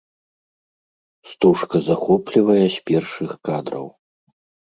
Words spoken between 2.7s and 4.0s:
з першых кадраў.